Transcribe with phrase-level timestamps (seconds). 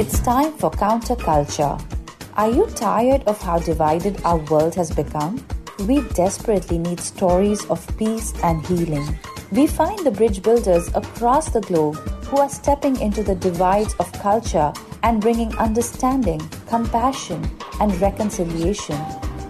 [0.00, 1.76] It's time for counterculture.
[2.32, 5.44] Are you tired of how divided our world has become?
[5.86, 9.06] We desperately need stories of peace and healing.
[9.52, 11.96] We find the bridge builders across the globe
[12.28, 17.44] who are stepping into the divides of culture and bringing understanding, compassion,
[17.78, 18.96] and reconciliation.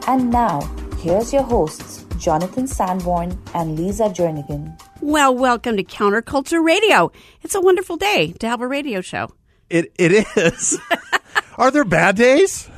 [0.09, 0.63] And now,
[0.99, 4.77] here's your hosts, Jonathan Sanborn and Lisa Jernigan.
[5.01, 7.13] Well, welcome to Counterculture Radio.
[7.41, 9.31] It's a wonderful day to have a radio show.
[9.71, 10.79] It it is.
[11.57, 12.69] Are there bad days?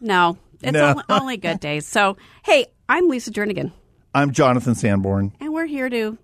[0.00, 0.90] No, it's No.
[0.90, 1.86] Only, only good days.
[1.86, 3.72] So, hey, I'm Lisa Jernigan,
[4.14, 5.32] I'm Jonathan Sanborn.
[5.40, 6.18] and we're here to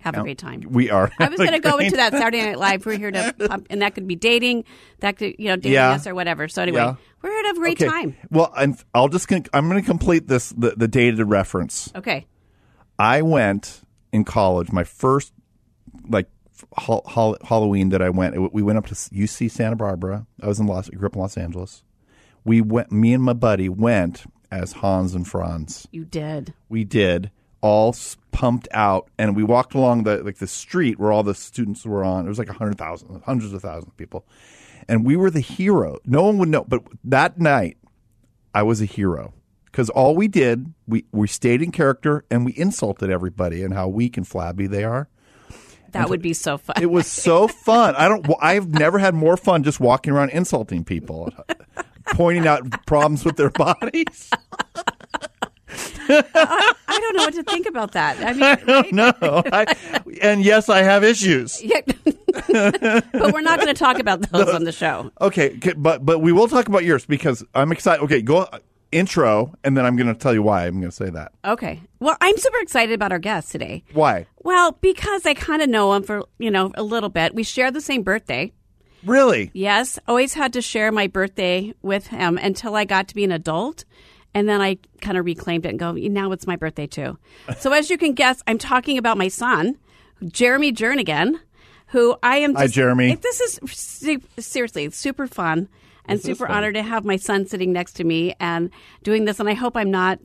[0.00, 0.64] have a great time.
[0.68, 1.10] We are.
[1.20, 2.84] I was going to go into that Saturday Night Live.
[2.84, 4.64] We're here to, pump, and that could be dating,
[4.98, 5.90] that could, you know, dating Yeah.
[5.92, 6.48] us or whatever.
[6.48, 6.96] So anyway, Yeah.
[7.22, 7.88] we're here to have a great Okay.
[7.88, 8.16] time.
[8.30, 11.90] Well, I'm, I'll just con- I'm going to complete this the, the dated reference.
[11.94, 12.26] Okay.
[12.98, 13.80] I went
[14.12, 14.72] in college.
[14.72, 15.32] My first
[16.08, 16.28] like
[16.78, 18.52] Halloween that I went.
[18.52, 20.26] we went up to UC Santa Barbara.
[20.42, 20.88] I was in Los.
[20.88, 21.82] Grew up in Los Angeles.
[22.44, 22.90] We went.
[22.90, 25.86] Me and my buddy went as Hans and Franz.
[25.92, 26.54] You did.
[26.68, 27.30] we did
[27.62, 27.94] all
[28.32, 32.02] pumped out and we walked along the like the street where all the students were
[32.02, 34.26] on it was like a hundred thousand hundreds of thousands of people
[34.88, 37.76] and we were the hero no one would know but that night
[38.52, 39.32] i was a hero
[39.66, 43.86] because all we did we we stayed in character and we insulted everybody and how
[43.86, 45.08] weak and flabby they are
[45.92, 46.76] That would be so fun.
[46.80, 50.84] it was so fun i don't i've never had more fun just walking around insulting
[50.84, 51.32] people
[52.14, 54.30] pointing out problems with their bodies
[56.08, 58.18] I don't know what to think about that.
[58.20, 58.92] I mean, right?
[58.92, 59.42] know.
[59.50, 59.74] I,
[60.20, 61.80] and yes i have issues Yeah.
[62.02, 65.10] but we're not going to talk about those on the show.
[65.20, 68.02] Okay, but but we will talk about yours because I'm excited.
[68.04, 68.46] Okay, go
[68.92, 71.32] intro, and then I'm going to tell you why I'm going to say that.
[71.44, 71.80] Okay.
[71.98, 73.82] Well, I'm super excited about our guest today.
[73.92, 74.26] Why?
[74.44, 77.34] Well, because I kind of know him for, you know, a little bit.
[77.34, 78.52] We share the same birthday.
[79.04, 79.50] Really?
[79.52, 83.32] Yes, always had to share my birthday with him until I got to be an
[83.32, 83.84] adult.
[84.34, 87.18] And then I kind of reclaimed it and go, now it's my birthday too.
[87.58, 89.78] so as you can guess, I'm talking about my son,
[90.24, 91.40] Jeremy Jernigan,
[91.88, 93.16] who I am Hi, just, Jeremy.
[93.16, 95.68] This is seriously super fun
[96.06, 98.70] and super honored to have my son sitting next to me and
[99.02, 99.40] doing this.
[99.40, 100.18] And I hope I'm not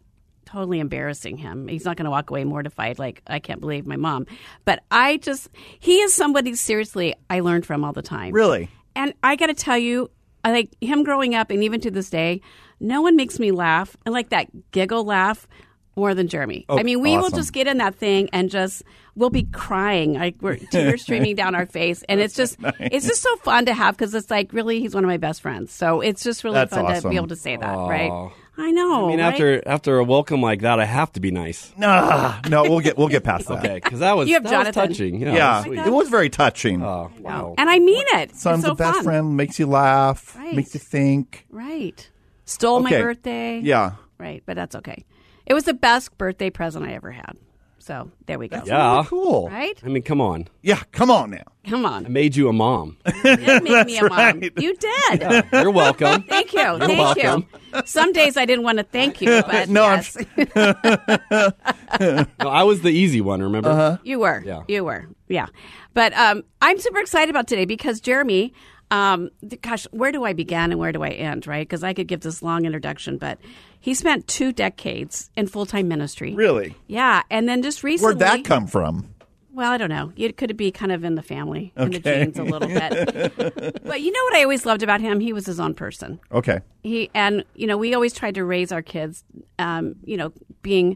[0.45, 1.67] totally embarrassing him.
[1.67, 4.25] He's not going to walk away mortified like I can't believe my mom.
[4.65, 5.49] But I just
[5.79, 8.33] he is somebody seriously I learned from all the time.
[8.33, 8.69] Really?
[8.95, 10.09] And I got to tell you,
[10.43, 12.41] I like him growing up and even to this day,
[12.79, 15.47] no one makes me laugh and like that giggle laugh
[15.97, 16.65] more than Jeremy.
[16.69, 18.83] I oh, mean, we will just get in that thing and just
[19.15, 23.21] we'll be crying, like we're tears streaming down our face, and it's just it's just
[23.21, 25.73] so fun to have because it's like really he's one of my best friends.
[25.73, 27.89] So it's just really That's fun to be able to say that, Aw.
[27.89, 28.31] right?
[28.59, 29.05] I know.
[29.05, 29.31] I mean, right?
[29.33, 31.73] after after a welcome like that, I have to be nice.
[31.77, 33.59] Nah, no, we'll get we'll get past that.
[33.59, 34.89] Okay, because that was You have that Jonathan.
[34.89, 35.21] was touching.
[35.21, 35.79] Yeah, Yeah, oh sweet.
[35.79, 36.83] it was very touching.
[36.83, 37.55] Oh, wow.
[37.57, 38.35] and I mean it.
[38.35, 39.03] Son's it's so the best fun.
[39.03, 40.55] friend, makes you laugh, Right.
[40.55, 41.45] makes you think.
[41.49, 42.09] Right.
[42.45, 43.59] Stole my birthday.
[43.59, 43.93] Yeah.
[44.17, 45.05] Right, but that's okay.
[45.47, 47.37] It was the best birthday present I ever had.
[47.79, 48.61] So there we go.
[48.65, 49.05] Yeah.
[49.07, 49.49] Cool.
[49.49, 49.79] Right?
[49.81, 50.49] I mean, come on.
[50.61, 51.43] Yeah, come on now.
[51.65, 52.03] Come on.
[52.03, 52.11] I on.
[52.11, 52.97] made you a mom.
[53.05, 54.11] You did make me a mom.
[54.11, 54.51] right.
[54.57, 55.45] You did.
[55.53, 56.23] You're welcome.
[56.23, 56.77] Thank you.
[56.79, 57.45] Thank welcome.
[57.73, 57.81] you.
[57.85, 60.17] Some days I didn't want to thank you, but No, I'm yes,
[62.41, 63.41] No, I was the easy one.
[63.41, 63.69] Remember?
[63.69, 63.97] Uh-huh.
[64.03, 64.43] you were.
[64.45, 64.63] Yeah.
[64.67, 65.07] You were.
[65.29, 65.47] Yeah.
[65.93, 68.53] But um, I'm super excited about today because Jeremy,
[68.91, 69.29] um,
[69.61, 71.67] gosh, where do I begin and where do I end, right?
[71.67, 73.37] Because I could give this long introduction, but
[73.79, 76.33] he spent two decades in full time ministry.
[76.33, 76.75] Really?
[76.87, 77.23] Yeah.
[77.29, 78.15] And then just recently.
[78.15, 79.13] Where'd that come from?
[79.57, 80.13] Well, I don't know.
[80.15, 83.33] It could be kind of in the family, in the genes a little bit.
[83.83, 85.19] but you know what I always loved about him?
[85.19, 86.19] He was his own person.
[86.31, 86.59] Okay.
[86.83, 89.23] He and you know we always tried to raise our kids,
[89.57, 90.31] um, you know,
[90.61, 90.95] being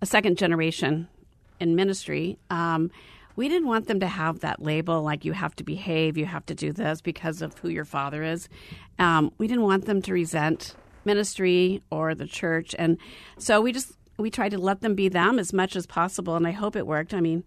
[0.00, 1.08] a second generation
[1.60, 2.38] in ministry.
[2.48, 2.90] Um,
[3.40, 6.44] we didn't want them to have that label like you have to behave, you have
[6.44, 8.50] to do this because of who your father is.
[8.98, 10.74] Um, we didn't want them to resent
[11.06, 12.98] ministry or the church, and
[13.38, 16.36] so we just we tried to let them be them as much as possible.
[16.36, 17.14] And I hope it worked.
[17.14, 17.42] I mean.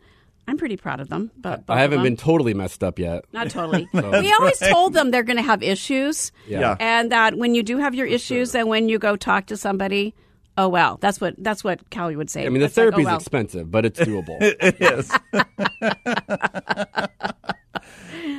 [0.45, 2.03] I'm pretty proud of them, but I haven't them.
[2.03, 3.23] been totally messed up yet.
[3.31, 3.87] Not totally.
[3.93, 6.33] we always told them they're going to have issues.
[6.45, 6.59] Yeah.
[6.59, 6.75] Yeah.
[6.81, 10.13] And that when you do have your issues and when you go talk to somebody,
[10.57, 10.97] oh well.
[11.01, 12.45] That's what that's what Callie would say.
[12.45, 13.15] I mean, the It's like, oh, therapy's well.
[13.17, 14.37] expensive, but it's doable.
[14.61, 15.11] It is.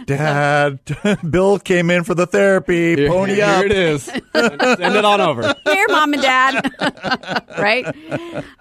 [0.07, 0.81] Dad,
[1.31, 2.97] Bill came in for the therapy.
[2.97, 3.65] Here- Pony here up.
[3.65, 4.03] it is.
[4.05, 5.55] Send it on over.
[5.65, 6.71] Here, mom and dad.
[7.59, 7.87] right?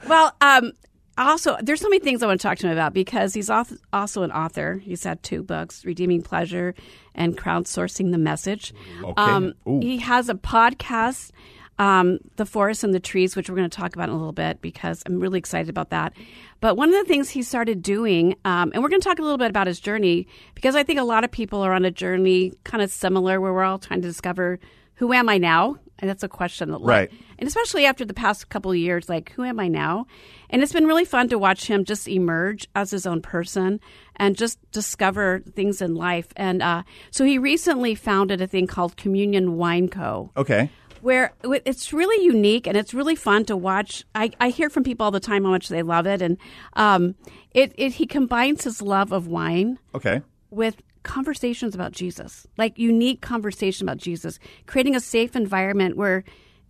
[0.08, 0.72] Well, um,
[1.18, 4.22] also, there's so many things I want to talk to him about because he's also
[4.24, 4.78] an author.
[4.84, 6.76] He's had two books, Redeeming Pleasure
[7.14, 8.74] and Crowdsourcing the Message.
[9.18, 11.32] Um, he has a podcast,
[11.80, 14.31] um, The Forest and the Trees, which we're going to talk about in a little
[14.34, 16.14] bit because I'm really excited about that.
[16.62, 19.24] But one of the things he started doing, um, and we're going to talk a
[19.24, 21.92] little bit about his journey because I think a lot of people are on a
[21.92, 24.60] journey kind of similar where we're all trying to discover
[24.96, 25.78] who am I now?
[26.00, 27.10] And that's a question that, Right.
[27.40, 30.06] and especially after the past couple of years, like, who am I now?
[30.50, 33.80] And it's been really fun to watch him just emerge as his own person
[34.18, 36.28] and just discover things in life.
[36.36, 40.70] And uh, so he recently founded a thing called Communion Wine Co Okay.
[41.04, 44.06] Where it's really unique and it's really fun to watch.
[44.16, 46.38] I, I hear from people all the time how much they love it, and
[46.74, 47.16] um,
[47.52, 50.22] it, it he combines his love of wine Okay.
[50.50, 56.24] with conversations about Jesus, like unique conversation about Jesus, creating a safe environment where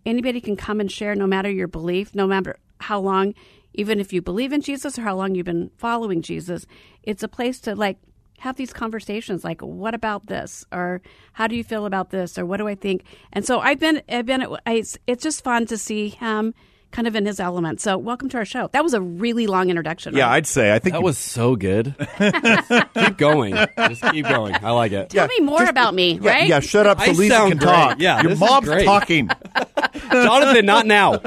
[0.06, 3.36] anybody can come and share, no matter your belief, no matter how long,
[3.76, 6.66] even if you believe in Jesus or how long you've been following Jesus.
[7.04, 7.98] It's a place to like
[8.40, 11.02] have these conversations like what about this or
[11.34, 14.02] how do you feel about this or what do i think and so i've been
[14.10, 16.54] i've been I, it's, it's just fun to see him
[16.92, 19.70] kind of in his element so welcome to our show that was a really long
[19.70, 20.36] introduction Yeah, right?
[20.36, 20.72] I'd say.
[20.74, 21.96] I think That you- was so good.
[22.94, 23.56] keep going.
[23.56, 24.54] Just keep going.
[24.54, 25.10] I like it.
[25.10, 27.58] tell me more about me yeah, right yeah, shut up so I Lisa sound can
[27.58, 27.68] great.
[27.72, 28.00] talk.
[28.00, 29.28] Yeah, Your this is mom's talking.
[30.12, 31.20] Jonathan, not now.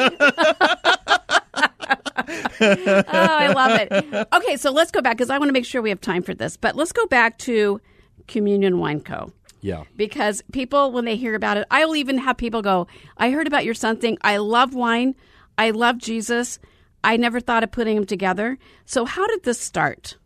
[2.61, 4.29] Oh, I love it.
[4.33, 6.35] Okay, so let's go back because I want to make sure we have time for
[6.35, 6.57] this.
[6.57, 7.81] But let's go back to
[8.27, 9.33] Communion Wine Co.
[9.61, 9.85] Yeah.
[9.97, 13.47] Because people, when they hear about it, I will even have people go, I heard
[13.47, 14.19] about your son thing.
[14.23, 15.15] I love wine.
[15.59, 16.59] I love Jesus.
[17.03, 18.59] I never thought of putting them together.
[18.85, 20.17] So, how did this start?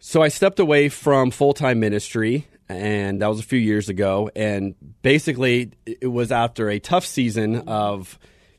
[0.00, 4.30] So I stepped away from full time ministry, and that was a few years ago.
[4.36, 8.18] And basically, it was after a tough season of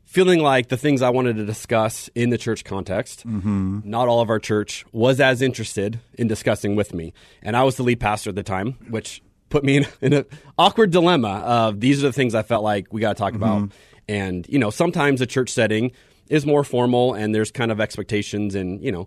[0.09, 3.81] feeling like the things I wanted to discuss in the church context, mm-hmm.
[3.83, 7.13] not all of our church was as interested in discussing with me.
[7.44, 10.25] And I was the lead pastor at the time, which put me in, in an
[10.57, 13.61] awkward dilemma of these are the things I felt like we got to talk about.
[13.61, 13.75] Mm-hmm.
[14.07, 15.91] And, you know, sometimes a church setting
[16.27, 19.06] is more formal and there's kind of expectations and, you know,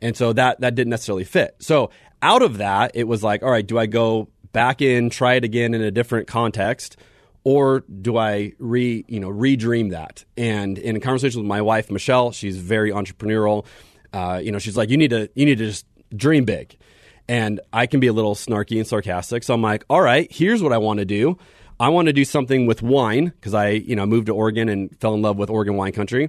[0.00, 1.56] and so that that didn't necessarily fit.
[1.58, 1.90] So
[2.22, 5.42] out of that, it was like, all right, do I go back in, try it
[5.42, 6.96] again in a different context,
[7.44, 10.24] or do I re you know redream that?
[10.36, 13.64] And in a conversation with my wife Michelle, she's very entrepreneurial.
[14.12, 15.86] Uh, you know, she's like, you need to you need to just
[16.16, 16.76] dream big.
[17.28, 19.42] And I can be a little snarky and sarcastic.
[19.44, 21.38] So I'm like, all right, here's what I want to do.
[21.80, 24.96] I want to do something with wine because I, you know, moved to Oregon and
[25.00, 26.28] fell in love with Oregon wine country.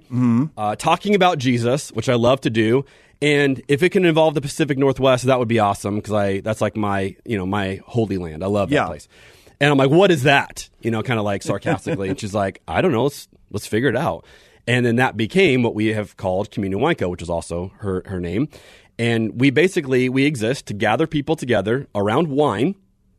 [0.58, 2.86] Uh, talking about Jesus, which I love to do,
[3.22, 6.62] and if it can involve the Pacific Northwest, that would be awesome because I that's
[6.62, 8.44] like my, you know, my holy land.
[8.44, 8.88] I love that Yeah.
[8.88, 9.08] place.
[9.60, 10.70] And I'm like, what is that?
[10.82, 12.10] You know, kind of like sarcastically.
[12.10, 13.04] and she's like, I don't know.
[13.04, 14.26] Let's let's figure it out.
[14.68, 18.04] And then that became what we have called Communion Wine Co., which is also her
[18.06, 18.50] her name.
[18.98, 22.76] And we basically we exist to gather people together around wine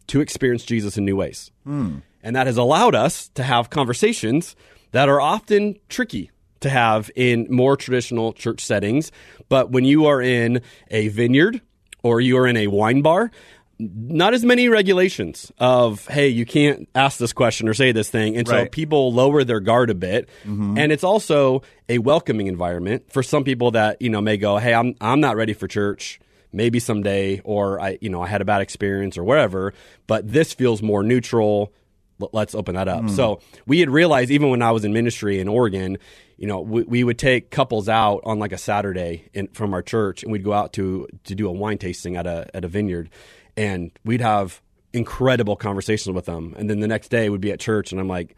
[0.08, 1.50] to experience Jesus in new ways.
[1.64, 1.98] Hmm.
[2.22, 4.56] And that has allowed us to have conversations
[4.92, 6.30] that are often tricky
[6.60, 9.12] to have in more traditional church settings.
[9.48, 11.60] But when you are in a vineyard
[12.02, 13.30] or you are in a wine bar,
[13.78, 18.36] not as many regulations of hey you can't ask this question or say this thing.
[18.36, 18.72] And so Right.
[18.72, 20.28] people lower their guard a bit.
[20.44, 20.78] Mm-hmm.
[20.78, 24.72] And it's also a welcoming environment for some people that you know may go hey
[24.74, 26.20] i'm i'm not ready for church.
[26.52, 29.74] Maybe someday or i you know i had a bad experience or whatever
[30.06, 31.72] but this feels more neutral.
[32.18, 33.02] Let's open that up.
[33.02, 33.08] Hmm.
[33.08, 35.98] So we had realized even when i was in ministry in oregon
[36.38, 39.82] you know we, we would take couples out on like a saturday in, from our
[39.82, 42.68] church and we'd go out to to do a wine tasting at a at a
[42.68, 43.10] vineyard
[43.56, 44.60] and we'd have
[44.92, 46.54] incredible conversations with them.
[46.56, 48.36] And then the next day we'd be at church and i'm like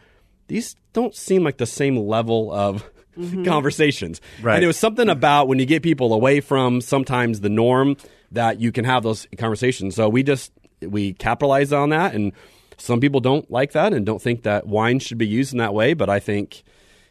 [0.49, 2.85] these don't seem like the same level of
[3.17, 3.45] mm-hmm.
[3.45, 4.21] conversations.
[4.43, 4.57] Right.
[4.57, 7.97] and it was something about when you get people away from sometimes the norm
[8.33, 9.95] that you can have those conversations.
[9.95, 12.15] So we just we capitalize on that.
[12.15, 12.33] And
[12.79, 15.75] some people don't like that and don't think that wine should be used in that
[15.75, 15.95] way.
[15.95, 16.65] But i think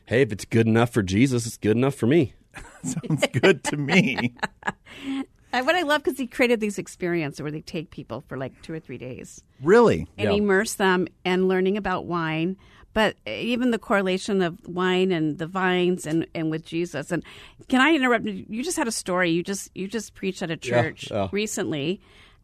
[0.05, 2.33] hey if it's good enough for jesus it's good enough for me.
[2.83, 4.35] Sounds good to me.
[5.59, 8.61] Uh, what I love because he created these experiences where they take people for like
[8.61, 10.07] two or three days Really?
[10.17, 10.37] and Yeah.
[10.37, 12.57] immerse them in learning about wine.
[12.93, 17.11] But even the correlation of wine and the vines and, and with Jesus.
[17.11, 17.23] And
[17.67, 18.25] can I interrupt?
[18.25, 19.29] You just had a story.
[19.29, 21.27] You just you just preached at a church yeah.
[21.31, 22.01] recently,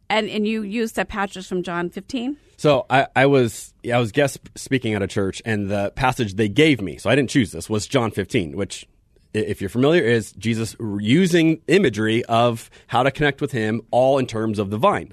[0.08, 2.36] And and you used that passage from John 15.
[2.56, 6.48] So I, I was I was guest speaking at a church, and the passage they
[6.48, 8.93] gave me, so I didn't choose this, was John 15, which, i-
[9.34, 14.26] if you're familiar, is Jesus using imagery of how to connect with Him, all in
[14.26, 15.10] terms of the vine.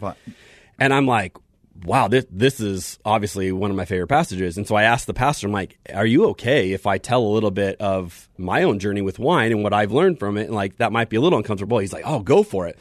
[0.79, 1.35] And I'm like,
[1.85, 4.57] wow, this this is obviously one of my favorite passages.
[4.57, 7.31] And so I asked the pastor, I'm like, are you okay if I tell a
[7.31, 10.43] little bit of my own journey with wine and what I've learned from it?
[10.43, 11.79] And like that might be a little uncomfortable.
[11.79, 12.77] He's like, oh, go for it.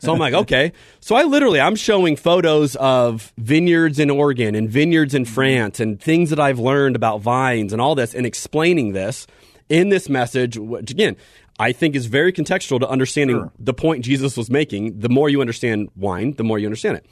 [0.00, 0.72] so I'm like, okay.
[1.00, 6.00] So I literally I'm showing photos of vineyards in Oregon and vineyards in France and
[6.00, 9.26] things that I've learned about vines and all this and explaining this
[9.72, 11.16] in this message, which again,
[11.58, 15.00] I think is very contextual to understanding the point Jesus was making.
[15.00, 17.06] The more you understand wine, the more you understand it.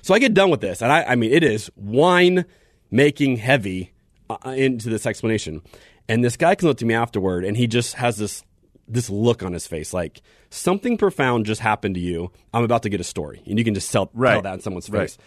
[0.00, 2.44] So I get done with this, and I, I mean, it is wine
[2.90, 3.92] making heavy
[4.30, 5.60] uh, into this explanation.
[6.08, 8.44] And this guy comes up to me afterward, and he just has this
[8.86, 12.30] this look on his face, like something profound just happened to you.
[12.52, 14.90] I'm about to get a story, and you can just tell, tell that in someone's
[14.90, 15.08] Right.
[15.10, 15.18] face.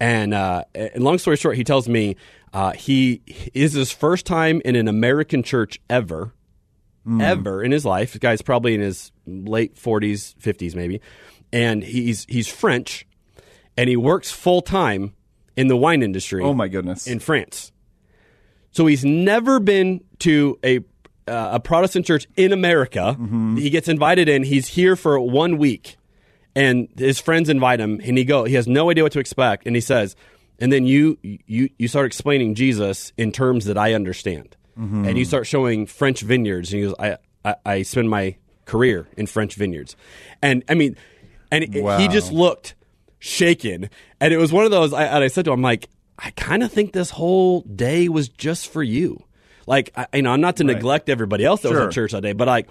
[0.00, 2.16] And, uh, and long story short, he tells me
[2.52, 3.22] uh, he
[3.54, 6.32] is his first time in an American church ever,
[7.20, 8.12] ever in his life.
[8.14, 11.00] The guy's probably in his late 40s, 50s maybe,
[11.52, 13.06] and he's he's French,
[13.76, 15.14] and he works full time
[15.56, 16.42] in the wine industry.
[16.42, 17.06] Oh my goodness.
[17.06, 17.72] In France,
[18.70, 20.78] so he's never been to a
[21.28, 23.16] uh, a Protestant church in America.
[23.56, 24.42] He gets invited in.
[24.44, 25.96] He's here for one week,
[26.54, 28.44] and his friends invite him, and he go.
[28.44, 30.16] He has no idea what to expect, and he says,
[30.58, 35.04] and then you you you start explaining Jesus in terms that I understand, mm-hmm.
[35.06, 39.08] and you start showing French vineyards, and he goes, I I, I spend my career
[39.16, 39.96] in French vineyards,
[40.42, 40.96] and I mean,
[41.50, 41.98] and Wow.
[41.98, 42.74] he just looked
[43.18, 43.90] shaken,
[44.20, 44.92] and it was one of those.
[44.92, 45.88] I, and I said to him, like,
[46.18, 49.24] I kind of think this whole day was just for you.
[49.66, 51.86] Like, I, you know, I'm not to neglect everybody else that was Sure.
[51.88, 52.68] at church that day, but like,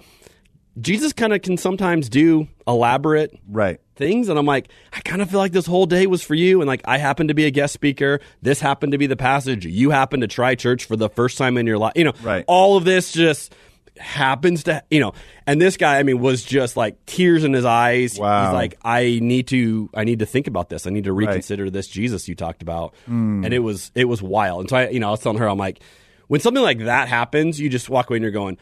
[0.80, 3.80] Jesus kind of can sometimes do elaborate Right.
[3.96, 6.60] things, and I'm like, I kind of feel like this whole day was for you,
[6.60, 8.20] and like, I happen to be a guest speaker.
[8.42, 9.66] This happened to be the passage.
[9.66, 11.92] You happen to try church for the first time in your life.
[11.96, 12.44] You know, Right.
[12.46, 13.54] all of this just
[13.98, 15.12] happens to you know
[15.46, 18.46] and this guy i mean was just like tears in his eyes Wow.
[18.46, 21.68] he's like i need to i need to think about this i need to reconsider
[21.68, 23.44] this jesus you talked about Hmm.
[23.44, 25.46] and it was it was wild and so i you know i was telling her
[25.46, 25.80] i'm like
[26.28, 28.56] when something like that happens you just walk away and you're going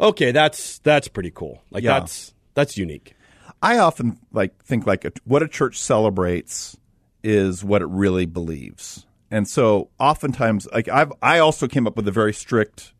[0.00, 1.62] okay that's that's pretty cool.
[1.70, 2.00] Like Yeah.
[2.00, 3.14] that's that's unique.
[3.62, 6.76] I often like think like a, what a church celebrates
[7.22, 12.06] is what it really believes, and so oftentimes like I've I also came up with
[12.08, 12.92] a very strict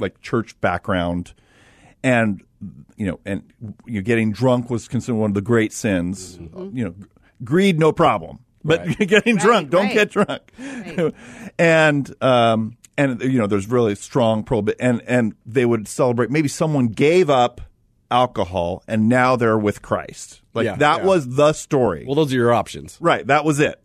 [0.00, 1.34] like church background,
[2.02, 2.42] and
[2.96, 3.42] you know, and
[3.86, 6.38] you know, getting drunk was considered one of the great sins.
[6.38, 6.94] You know,
[7.44, 9.94] greed no problem, but getting drunk don't right.
[9.94, 10.52] get drunk,
[11.58, 16.48] and um and you know there's really strong prohibit and and they would celebrate maybe
[16.48, 17.62] someone gave up
[18.10, 20.42] alcohol and now they're with Christ.
[20.54, 21.06] Like Yeah, that yeah.
[21.06, 22.04] was the story.
[22.06, 23.80] well those are your options right, that was it.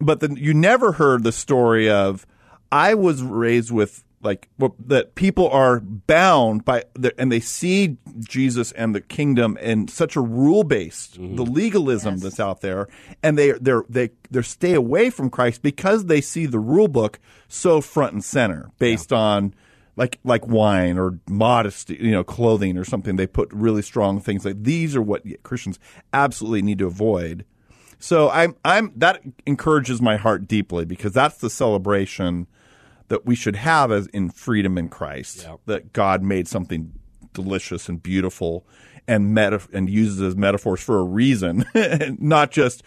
[0.00, 2.26] But then you never heard the story of
[2.70, 7.96] I was raised with like what- that people are bound by the, and they see
[8.20, 11.36] Jesus and the kingdom in such a rule based mm-hmm.
[11.36, 12.88] the legalism that's out there
[13.22, 17.18] and they they're they they stay away from Christ because they see the rule book
[17.48, 19.54] so front and center based on
[19.96, 23.16] like like wine or modesty, you know, clothing or something.
[23.16, 25.78] They put really strong things like these are what Christians
[26.12, 27.44] absolutely need to avoid.
[27.98, 32.46] So I'm I'm that encourages my heart deeply because that's the celebration
[33.12, 35.46] that we should have as in freedom in Christ.
[35.66, 36.92] That God made something
[37.34, 38.66] delicious and beautiful
[39.06, 41.66] and meta- and uses as metaphors for a reason,
[42.18, 42.82] not just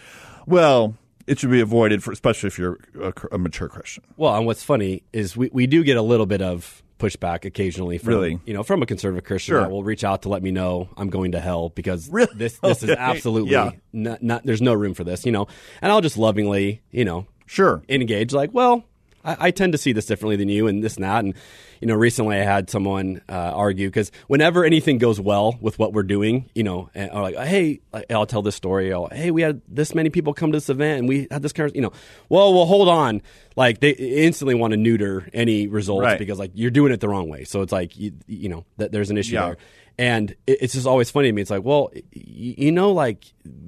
[0.47, 0.95] well.
[1.27, 4.03] It should be avoided for, especially if you're a, a mature Christian.
[4.15, 7.97] Well, and what's funny is we, we do get a little bit of pushback occasionally
[7.99, 8.39] from Really?
[8.45, 9.61] you know from a conservative Christian Sure.
[9.61, 12.33] that will reach out to let me know I'm going to hell because Really?
[12.35, 13.71] this this is absolutely Yeah.
[13.91, 15.47] not, not there's no room for this you know
[15.81, 17.83] and I'll just lovingly you know Sure.
[17.89, 18.85] engage like well
[19.25, 21.23] I, I tend to see this differently than you and this and that.
[21.25, 21.33] And
[21.81, 25.91] you know recently I had someone uh, argue because whenever anything goes well with what
[25.91, 28.93] we're doing you know and, or like hey I'll tell this story.
[28.93, 31.51] I'll, hey we had this many people come to this event and we had this
[31.53, 31.91] kind of you know
[32.29, 33.21] well well hold on.
[33.57, 36.19] Like they instantly want to neuter any results Right.
[36.19, 37.43] because like you're doing it the wrong way.
[37.45, 39.45] So it's like you, you know that there's an issue Yeah.
[39.47, 39.57] there
[39.97, 41.41] and it's just always funny to me.
[41.41, 43.25] It's like, well, you know, like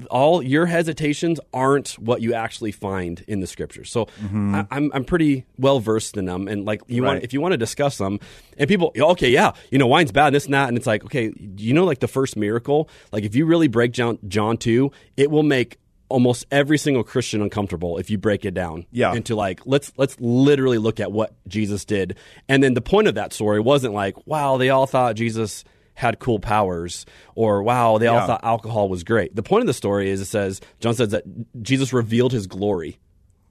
[0.10, 3.90] all your hesitations aren't what you actually find in the scriptures.
[3.90, 4.56] So mm-hmm.
[4.56, 7.54] I, I'm I'm pretty well versed in them, and like you want if you want
[7.54, 8.20] to discuss them,
[8.58, 11.06] and people, okay, yeah, you know, wine's bad, and this and that, and it's like,
[11.06, 14.92] okay, you know, like the first miracle, like if you really break John John two,
[15.16, 15.78] it will make
[16.10, 19.14] almost every single Christian uncomfortable if you break it down Yeah.
[19.14, 22.16] into like let's let's literally look at what Jesus did.
[22.48, 25.66] And then the point of that story wasn't like, wow, they all thought Jesus
[25.98, 29.36] had cool powers or wow, they all thought alcohol was great.
[29.36, 31.24] The point of the story is it says John says that
[31.64, 33.00] Jesus revealed his glory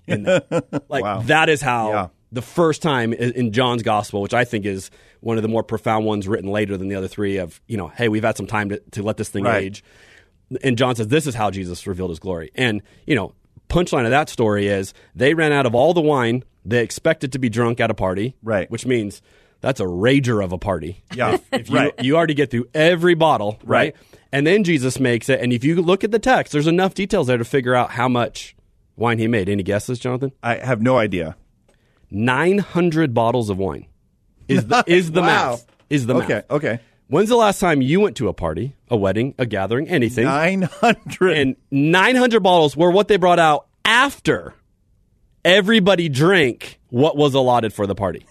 [0.07, 0.85] in that.
[0.89, 1.23] like Wow.
[1.23, 2.09] that is how Yeah.
[2.31, 6.05] the first time in John's gospel, which I think is one of the more profound
[6.05, 8.69] ones written later than the other three of, you know, hey, we've had some time
[8.69, 9.65] to, to let this thing Right.
[9.65, 9.83] age.
[10.63, 12.53] And John says this is how Jesus revealed his glory.
[12.55, 13.35] And, you know,
[13.69, 17.39] punchline of that story is they ran out of all the wine they expected to
[17.41, 18.37] be drunk at a party.
[18.43, 18.71] Right.
[18.71, 19.21] Which means
[19.61, 21.03] that's a rager of a party.
[21.15, 21.39] Yeah.
[21.53, 21.93] If you, right.
[22.05, 23.95] you already get through every bottle, right?
[23.95, 23.97] Right.
[24.33, 25.41] And then Jesus makes it.
[25.41, 28.09] And if you look at the text, there's enough details there to figure out how
[28.09, 28.55] much
[28.97, 29.49] wine he made.
[29.49, 30.33] Any guesses, Jonathan?
[30.43, 31.37] I have no idea.
[32.11, 33.87] 900 bottles of wine
[34.49, 35.27] is the, is the Wow.
[35.27, 35.67] math.
[35.89, 36.25] Is the math.
[36.31, 36.43] Okay.
[36.51, 36.81] Okay.
[37.09, 40.63] When's the last time you went to a party, a wedding, a gathering, anything, Nine
[40.63, 41.37] hundred.
[41.37, 44.55] and 900 bottles were what they brought out after
[45.45, 48.27] everybody drank what was allotted for the party?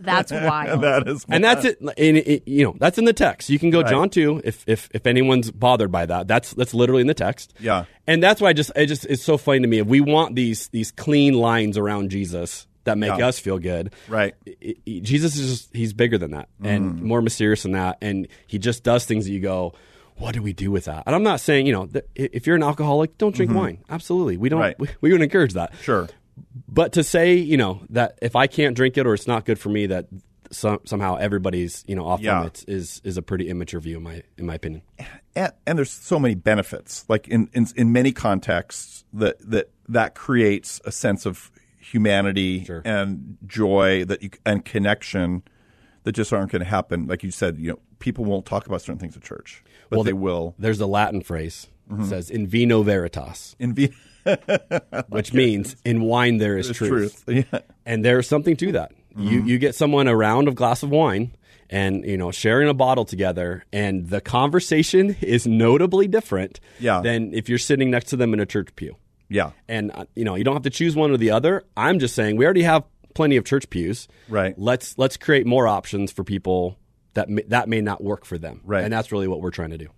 [0.00, 0.80] That's wild.
[0.82, 1.24] that is.
[1.28, 1.78] And that's it.
[1.80, 3.50] And it- you know, that's in the text.
[3.50, 6.26] You can go John two if if if anyone's bothered by that.
[6.26, 7.54] That's that's literally in the text.
[7.60, 7.84] Yeah.
[8.06, 9.78] And that's why I just it just it's so funny to me.
[9.78, 13.28] If we want these these clean lines around Jesus that make Yeah.
[13.28, 14.34] us feel good, Right.
[14.48, 17.06] i- i- Jesus is just, he's bigger than that and mm-hmm.
[17.06, 19.74] more mysterious than that, and he just does things that you go.
[20.16, 21.04] What do we do with that?
[21.06, 23.58] And I'm not saying, you know, that if you're an alcoholic, don't drink mm-hmm.
[23.58, 23.78] wine.
[23.88, 24.36] Absolutely.
[24.36, 24.78] We don't, Right.
[24.78, 25.72] we, we would encourage that.
[25.80, 26.10] Sure.
[26.68, 29.58] But to say, you know, that if I can't drink it or it's not good
[29.58, 30.06] for me, that
[30.52, 32.38] some, somehow everybody's, you know, off Yeah.
[32.38, 34.82] limits is is a pretty immature view in my in my opinion.
[35.36, 37.04] and, and there's so many benefits.
[37.08, 42.82] Like in, in in many contexts, that that that creates a sense of humanity Sure.
[42.84, 45.42] and joy that you and connection
[46.04, 47.06] that just aren't going to happen.
[47.06, 50.04] Like you said, you know, people won't talk about certain things at church, but Well,
[50.04, 52.02] they the- will There's a Latin phrase Mm-hmm.
[52.02, 53.92] that says "in vino veritas," in v-
[55.08, 57.24] which means in wine there is truth.
[57.24, 57.46] truth.
[57.52, 57.60] Yeah.
[57.86, 58.92] and there's something to that.
[59.16, 59.26] Mm-hmm.
[59.28, 61.32] You you get someone a round of glass of wine
[61.68, 67.00] and you know sharing a bottle together and the conversation is notably different Yeah.
[67.00, 68.96] than if you're sitting next to them in a church pew.
[69.28, 69.50] Yeah.
[69.68, 71.64] And uh, you know, you don't have to choose one or the other.
[71.76, 72.84] I'm just saying we already have
[73.14, 74.06] plenty of church pews.
[74.28, 74.54] Right.
[74.58, 76.76] Let's let's create more options for people
[77.14, 78.60] that may, that may not work for them.
[78.64, 78.84] Right.
[78.84, 79.88] And that's really what we're trying to do.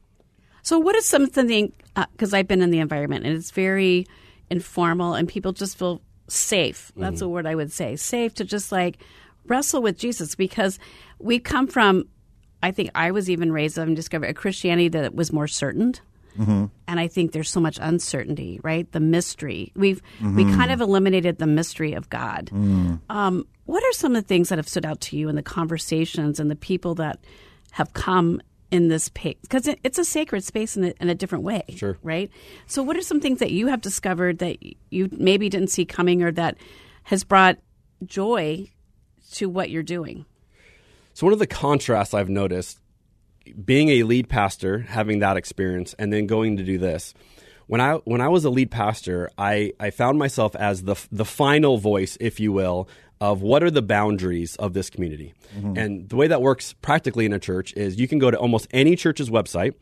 [0.63, 1.73] So, what is something?
[2.13, 4.07] Because I've been in the environment and it's very
[4.51, 6.93] informal, and people just feel safe.
[6.97, 7.25] That's Mm-hmm.
[7.25, 7.97] a word I would say.
[7.97, 8.99] Safe to just like
[9.47, 10.79] wrestle with Jesus because
[11.19, 12.05] we come from.
[12.63, 15.95] I think I was even raised and discovered a Christianity that was more certain.
[16.39, 16.67] Mm-hmm.
[16.89, 18.91] And I think there's so much uncertainty, right?
[18.93, 19.73] The mystery.
[19.75, 20.55] We've we Mm-hmm.
[20.55, 22.51] kind of eliminated the mystery of God.
[22.53, 23.01] Mm.
[23.11, 25.43] Um, what are some of the things that have stood out to you in the
[25.43, 27.19] conversations and the people that
[27.73, 28.41] have come
[28.73, 29.37] in this space?
[29.43, 31.97] Because it, it's a sacred space in a, in a different way, Sure.
[32.03, 32.29] right?
[32.67, 34.57] So, what are some things that you have discovered that
[34.91, 36.57] you maybe didn't see coming, or that
[37.05, 37.59] has brought
[38.05, 38.69] joy
[39.35, 40.25] to what you're doing?
[41.15, 42.81] So one of the contrasts I've noticed
[43.65, 47.13] being a lead pastor, having that experience, and then going to do this.
[47.67, 51.25] When I when I was a lead pastor, I, I found myself as the the
[51.25, 52.89] final voice, if you will,
[53.23, 55.33] of what are the boundaries of this community.
[55.57, 55.79] Mm-hmm.
[55.79, 58.67] And the way that works practically in a church is you can go to almost
[58.73, 59.75] any church's website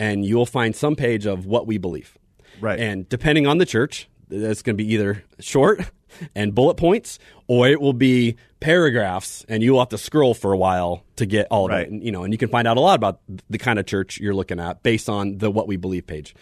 [0.00, 2.18] and you'll find some page of what we believe.
[2.60, 2.80] Right.
[2.80, 5.80] And depending on the church, it's going to be either short
[6.34, 10.52] and bullet points, or it will be paragraphs, and you will have to scroll for
[10.52, 11.86] a while to get all of Right.
[11.86, 11.90] it.
[11.92, 14.18] And, you know, and you can find out a lot about the kind of church
[14.18, 16.34] you're looking at based on the what we believe page.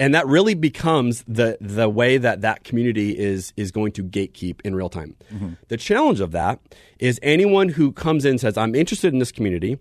[0.00, 4.60] And that really becomes the the way that that community is is going to gatekeep
[4.64, 5.14] in real time.
[5.32, 5.50] Mm-hmm.
[5.68, 6.58] The challenge of that
[6.98, 9.78] is anyone who comes in and says, "I'm interested in this community,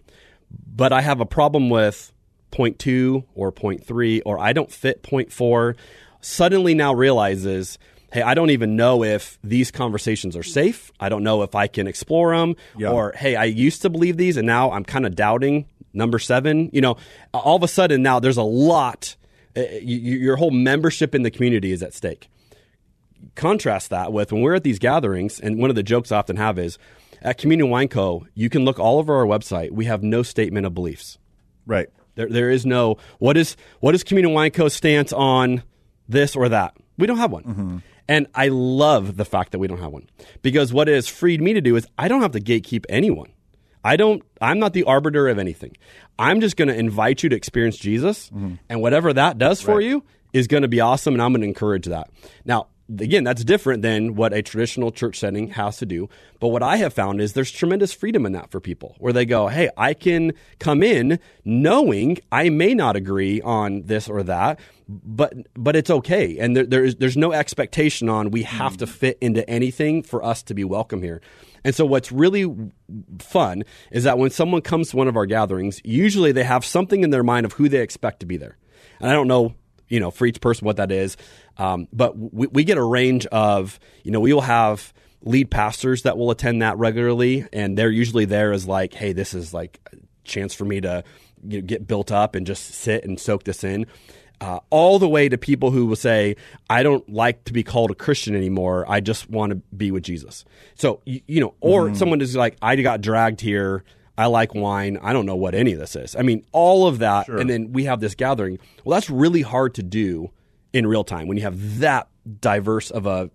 [0.75, 2.11] but I have a problem with
[2.51, 5.75] point two or point three, or I don't fit point four,
[6.21, 7.79] suddenly now realizes,
[8.11, 10.91] hey, I don't even know if these conversations are safe.
[10.99, 12.91] I don't know if I can explore them, Yeah.
[12.91, 16.69] or hey, I used to believe these and now I'm kind of doubting number seven.
[16.71, 16.97] You know,
[17.33, 19.15] all of a sudden now there's a lot.
[19.55, 22.27] Uh, your whole membership in the community is at stake
[23.35, 26.37] contrast that with when we're at these gatherings, and one of the jokes I often
[26.37, 26.77] have is
[27.21, 29.71] at Communion Wine Co., you can look all over our website.
[29.71, 31.17] We have no statement of beliefs.
[31.65, 31.89] Right.
[32.15, 34.67] There, there is no what is what is Communion Wine Co.
[34.67, 35.63] stance on
[36.07, 36.75] this or that.
[36.97, 37.81] We don't have one.
[38.07, 40.09] And I love the fact that we don't have one
[40.41, 43.31] because what it has freed me to do is I don't have to gatekeep anyone.
[43.83, 44.23] I don't.
[44.41, 45.75] I'm not the arbiter of anything.
[46.17, 48.55] I'm just going to invite you to experience Jesus, mm-hmm.
[48.69, 51.47] and whatever that does for you is going to be awesome, and I'm going to
[51.47, 52.09] encourage that.
[52.45, 52.67] Now,
[52.99, 56.09] again, that's different than what a traditional church setting has to do.
[56.39, 59.25] But what I have found is there's tremendous freedom in that for people, where they
[59.25, 64.59] go, "Hey, I can come in knowing I may not agree on this or that."
[64.87, 68.89] But but it's okay, and there, there's there's no expectation on we have to mm.
[68.89, 71.21] fit into anything for us to be welcome here.
[71.63, 72.53] And so what's really
[73.19, 77.03] fun is that when someone comes to one of our gatherings, usually they have something
[77.03, 78.57] in their mind of who they expect to be there.
[78.99, 79.55] And I don't know,
[79.87, 81.17] you know, for each person what that is,
[81.57, 86.03] um, but we, we get a range of, you know, we will have lead pastors
[86.03, 89.79] that will attend that regularly, and they're usually there as like, hey, this is like
[89.93, 91.03] a chance for me to
[91.45, 93.85] you know, get built up and just sit and soak this in.
[94.41, 96.35] Uh, all the way to people who will say,
[96.69, 98.83] I don't like to be called a Christian anymore.
[98.89, 100.43] I just want to be with Jesus.
[100.75, 103.85] So, you, you know, or someone is like, I got dragged here.
[104.17, 104.99] I like wine.
[105.01, 106.15] I don't know what any of this is.
[106.15, 107.29] I mean, all of that.
[107.29, 108.59] And then we have this gathering.
[108.83, 110.31] Well, that's really hard to do
[110.73, 112.09] in real time when you have that
[112.41, 113.29] diverse of a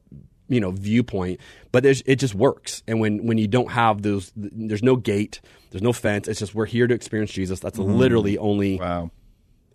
[0.49, 1.39] you know viewpoint
[1.73, 5.41] but there's, it just works and when when you don't have those there's no gate
[5.71, 9.11] there's no fence it's just we're here to experience jesus that's literally only Wow.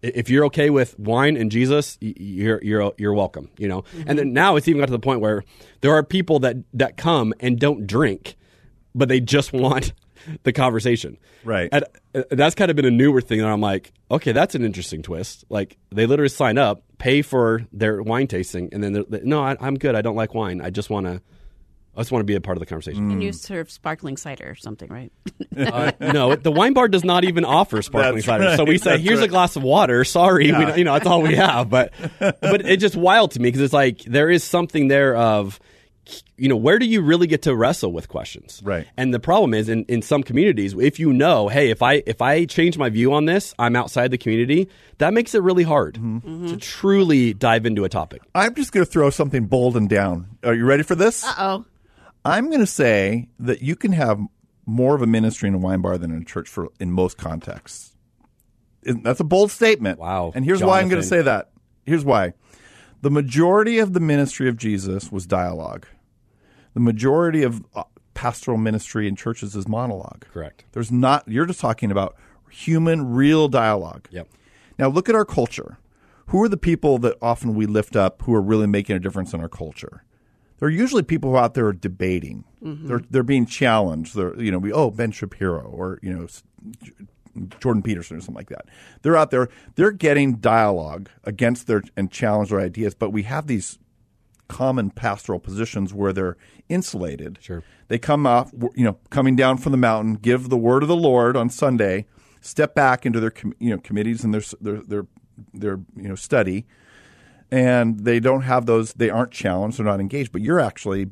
[0.03, 3.49] If you're okay with wine and Jesus, you're you're you're welcome.
[3.57, 5.43] You know, and then now it's even got to the point where
[5.81, 8.35] there are people that that come and don't drink,
[8.93, 9.93] but they just want
[10.43, 11.17] the conversation.
[11.43, 11.69] Right.
[11.71, 11.85] And
[12.15, 15.01] uh, that's kind of been a newer thing that I'm like, okay, that's an interesting
[15.01, 15.45] twist.
[15.49, 19.43] Like they literally sign up, pay for their wine tasting, and then they're, they, no,
[19.43, 19.95] I, I'm good.
[19.95, 20.61] I don't like wine.
[20.61, 21.21] I just want to.
[21.95, 23.12] I just want to be a part of the conversation.
[23.12, 25.12] And you serve sparkling cider or something, right?
[25.56, 28.56] Uh, no, the wine bar does not even offer sparkling That's cider.
[28.58, 31.21] So we say, that's "Here's a glass of water." Sorry, we you know that's all
[31.21, 31.69] we have.
[31.69, 35.60] But but it's just wild to me because it's like there is something there of
[36.36, 38.86] you know where do you really get to wrestle with questions Right.
[38.97, 42.21] and the problem is in, in some communities if you know hey if i if
[42.21, 45.95] i change my view on this i'm outside the community that makes it really hard
[45.95, 46.47] Mm-hmm.
[46.47, 50.27] to truly dive into a topic I'm just going to throw something bold and down.
[50.43, 51.23] Are you ready for this?
[51.23, 51.65] Uh oh,
[52.25, 54.19] I'm going to say that you can have
[54.65, 57.17] more of a ministry in a wine bar than in a church for in most
[57.17, 57.95] contexts.
[58.86, 59.99] And That's a bold statement.
[59.99, 60.31] Wow.
[60.36, 61.51] And here's why I'm going to say that.
[61.86, 62.33] Here's why.
[63.01, 65.86] The majority of the ministry of Jesus was dialogue.
[66.73, 67.83] The majority of uh,
[68.13, 70.25] pastoral ministry in churches is monologue.
[70.31, 72.15] correct There's not you're just talking about
[72.49, 74.07] human real dialogue.
[74.12, 74.27] yep
[74.79, 75.77] Now look at our culture.
[76.27, 79.33] Who are the people that often we lift up who are really making a difference
[79.33, 80.03] in our culture?
[80.63, 82.45] They're usually people who are out there are debating.
[82.63, 82.88] Mm-hmm.
[82.88, 84.15] They're they're being challenged.
[84.15, 86.26] They're you know we oh Ben Shapiro or you know
[87.60, 88.67] Jordan Peterson or something like that.
[89.02, 89.49] They're out there.
[89.76, 92.95] They're getting dialogue against their and challenge their ideas.
[92.95, 93.78] But we have these
[94.47, 96.38] common pastoral positions where they're
[96.69, 97.39] insulated.
[97.41, 97.62] Sure.
[97.89, 100.95] They come off, you know, coming down from the mountain, give the word of the
[100.95, 102.06] Lord on Sunday,
[102.39, 105.08] step back into their, you know, committees and their, their, their,
[105.54, 106.65] their, you know, study,
[107.53, 108.93] and they don't have those.
[108.93, 109.77] They aren't challenged.
[109.77, 110.31] They're not engaged.
[110.31, 111.11] But you're actually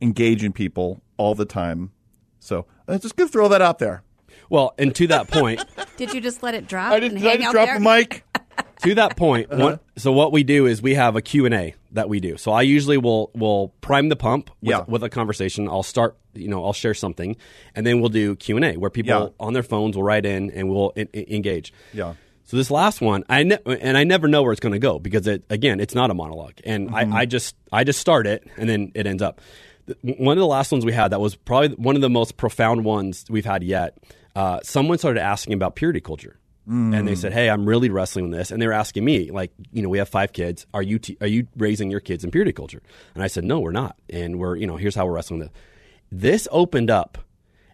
[0.00, 1.92] engaging people all the time.
[2.40, 4.02] So I'm just gonna throw that out there.
[4.50, 5.64] well and to that point
[5.96, 6.92] did you just let it drop?
[6.92, 7.78] I just, and did I just out drop there?
[7.78, 8.24] the mic.
[8.82, 9.62] to that point uh-huh.
[9.62, 12.62] one, so what we do is we have a q&a that we do so i
[12.62, 14.84] usually will will prime the pump with, Yeah.
[14.88, 17.36] with a conversation i'll start you know i'll share something
[17.76, 19.46] and then we'll do q&a where people Yeah.
[19.46, 22.14] on their phones will write in and we'll en- en- engage Yeah.
[22.44, 24.98] So this last one i ne- and i never know where it's going to go
[24.98, 27.12] because it again it's not a monologue and Mm-hmm.
[27.14, 29.40] I, I just i just start it and then it ends up
[30.02, 32.84] one of the last ones we had that was probably one of the most profound
[32.84, 33.98] ones we've had yet
[34.36, 38.38] uh, someone started asking about purity culture and they said, "Hey, I'm really wrestling with
[38.38, 40.64] this." And they were asking me, like, you know, we have five kids.
[40.72, 42.80] Are you t- are you raising your kids in purity culture?
[43.16, 45.48] And I said, "No, we're not." And we're, you know, here's how we're wrestling with
[45.48, 45.54] it.
[46.12, 47.18] This opened up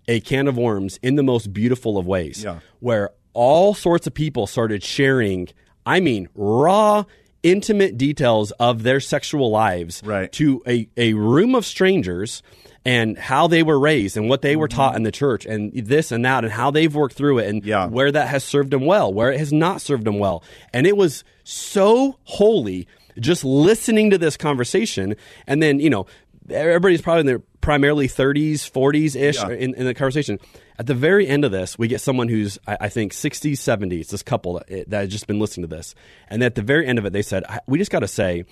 [0.09, 2.61] a can of worms in the most beautiful of ways, Yeah.
[2.81, 5.46] where all sorts of people started sharing.
[5.87, 7.05] I mean, raw,
[7.44, 10.31] intimate details of their sexual lives Right.
[10.33, 12.42] to a, a room of strangers
[12.85, 16.11] and how they were raised and what they were taught in the church and this
[16.11, 17.87] and that and how they've worked through it and Yeah.
[17.87, 20.42] where that has served them well, where it has not served them well.
[20.72, 22.88] And it was so holy
[23.20, 25.14] just listening to this conversation.
[25.46, 26.07] And then, you know,
[26.50, 29.50] everybody's probably in their primarily 30s, 40s ish Yeah.
[29.50, 30.38] in, in the conversation.
[30.78, 34.08] At the very end of this, we get someone who's, I, I think, 60s, 70s,
[34.08, 35.94] this couple that, that has just been listening to this.
[36.28, 38.44] And at the very end of it, they said, "I- We just got to say,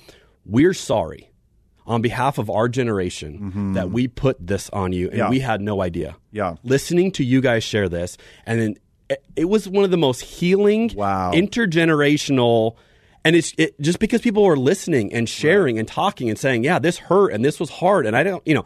[0.45, 1.31] we're sorry
[1.87, 5.19] on behalf of our generation that we put this on you and Mm-hmm.
[5.19, 5.31] Yeah.
[5.31, 6.17] we had no idea.
[6.33, 6.57] Yeah.
[6.65, 8.75] Listening to you guys share this, and then
[9.09, 11.31] it, it was one of the most healing, Wow.
[11.33, 12.75] intergenerational.
[13.27, 16.79] And it's it, just because people were listening and sharing and talking and saying, "Yeah,
[16.79, 18.65] this hurt and this was hard," and I don't, you know,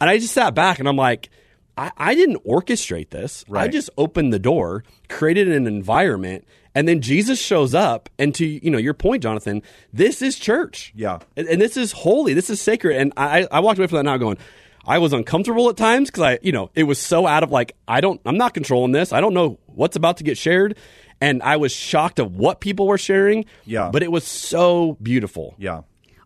[0.00, 1.30] and I just sat back and I'm like,
[1.78, 3.44] I, I didn't orchestrate this.
[3.48, 3.62] Right.
[3.62, 6.44] I just opened the door, created an environment,
[6.74, 8.08] and then Jesus shows up.
[8.18, 10.92] And to you know your point, Jonathan, this is church.
[10.96, 11.20] Yeah.
[11.36, 12.34] and, and this is holy.
[12.34, 12.96] This is sacred.
[12.96, 14.38] And I, I walked away from that now going.
[14.86, 17.76] I was uncomfortable at times because I, you know, it was so out of like
[17.86, 19.12] I don't, I'm not controlling this.
[19.12, 20.76] I don't know what's about to get shared,
[21.20, 23.44] and I was shocked of what people were sharing.
[23.64, 23.90] Yeah.
[23.92, 25.54] but it was so beautiful.
[25.58, 25.82] Yeah.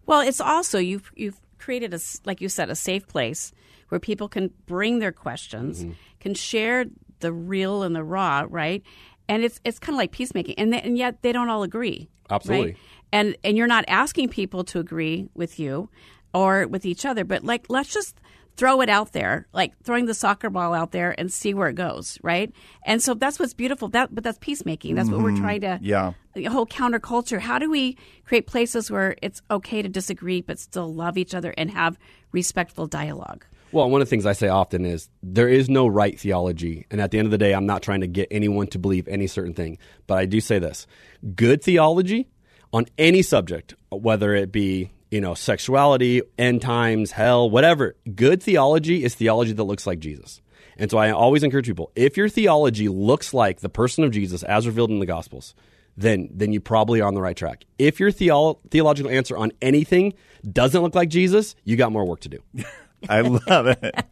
[0.07, 3.53] Well, it's also you've you've created a like you said a safe place
[3.89, 5.93] where people can bring their questions, mm-hmm.
[6.21, 6.87] can share
[7.21, 8.83] the real and the raw, right?
[9.29, 12.09] And it's it's kind of like peacemaking, and they, and yet they don't all agree.
[12.31, 12.67] Absolutely.
[12.67, 12.77] right?
[13.13, 15.89] And and you're not asking people to agree with you
[16.35, 18.19] or with each other, but like let's just
[18.57, 21.75] throw it out there, like throwing the soccer ball out there and see where it
[21.75, 22.53] goes, right?
[22.85, 23.89] And so that's what's beautiful.
[23.89, 24.95] That but that's peacemaking.
[24.95, 25.43] That's what we're mm-hmm.
[25.43, 26.13] trying to Yeah.
[26.35, 27.41] the whole counterculture.
[27.41, 31.55] How do we create places where it's okay to disagree but still love each other
[31.57, 31.99] and have
[32.33, 33.45] respectful dialogue?
[33.73, 36.87] Well, one of the things I say often is there is no right theology.
[36.91, 39.09] And at the end of the day, I'm not trying to get anyone to believe
[39.09, 39.79] any certain thing.
[40.07, 40.87] But I do say this
[41.35, 42.29] good theology
[42.73, 47.95] on any subject, whether it be you know sexuality, end times, hell, whatever.
[48.15, 50.41] Good theology is theology that looks like Jesus.
[50.79, 54.43] And so I always encourage people if your theology looks like the person of Jesus
[54.43, 55.55] as revealed in the Gospels,
[55.97, 57.67] then then you probably are on the right track.
[57.79, 60.15] If your theo- theological answer on anything
[60.51, 62.39] doesn't look like Jesus, you got more work to do.
[63.09, 64.07] I love it.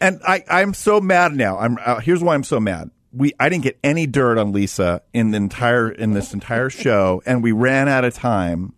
[0.00, 1.58] And I, I'm so mad now.
[1.58, 2.90] I'm uh, here's why I'm so mad.
[3.12, 7.22] We I didn't get any dirt on Lisa in the entire in this entire show,
[7.24, 8.72] and we ran out of time.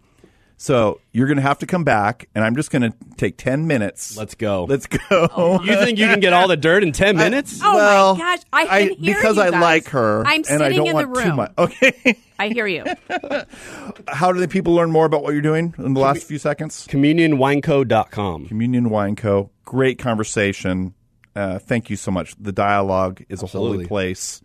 [0.61, 3.69] So you're going to have to come back, and I'm just going to take ten
[3.69, 4.17] minutes.
[4.17, 4.65] Let's go.
[4.65, 5.61] Let's go.
[5.65, 7.61] You think you can get all the dirt in 10 minutes?
[7.65, 9.61] Oh well, my gosh, I can hear because you I guys.
[9.63, 11.37] like her, I'm and I sitting don't in the want too room.
[11.37, 11.53] much.
[11.59, 12.19] Okay.
[12.41, 12.85] I hear you.
[14.09, 16.87] How do the people learn more about what you're doing in the last few seconds?
[16.89, 18.47] CommunionWineco.com.
[18.47, 19.51] Communion Wine Co.
[19.65, 20.95] Great conversation.
[21.37, 22.35] Uh, thank you so much.
[22.39, 23.77] The dialogue is a Absolutely.
[23.79, 24.41] holy place.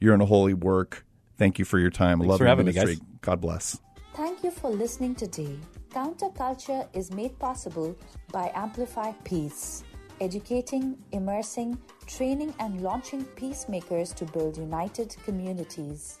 [0.00, 1.06] You're in a holy work.
[1.38, 2.18] Thank you for your time.
[2.18, 2.96] Thanks Love for your having me, ministry.
[2.96, 3.04] guys.
[3.22, 3.78] God bless.
[4.14, 5.58] Thank you for listening today.
[5.90, 7.96] Counterculture is made possible
[8.30, 9.82] by Amplify Peace,
[10.20, 16.20] educating, immersing, training, and launching peacemakers to build united communities.